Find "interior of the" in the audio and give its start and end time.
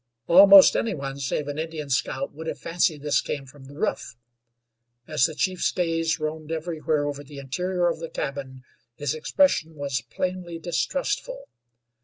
7.37-8.09